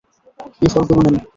[0.61, 1.15] এই ফলগুলো নেন।